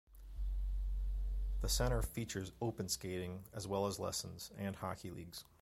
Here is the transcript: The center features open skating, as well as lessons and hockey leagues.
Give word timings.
The 1.61 1.69
center 1.69 2.01
features 2.01 2.53
open 2.59 2.89
skating, 2.89 3.43
as 3.53 3.67
well 3.67 3.85
as 3.85 3.99
lessons 3.99 4.49
and 4.57 4.75
hockey 4.75 5.11
leagues. 5.11 5.45